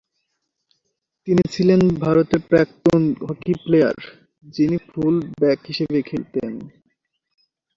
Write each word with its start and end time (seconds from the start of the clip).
তিনি 1.27 1.43
ছিলেন 1.53 1.81
ভারতের 2.03 2.41
প্রাক্তন 2.49 3.01
হকি 3.21 3.53
প্লেয়ার 3.63 3.97
যিনি 4.53 4.77
ফুল 4.87 5.15
ব্যাক 5.39 5.59
হিসেবে 5.69 5.99
খেলতেন। 6.01 6.51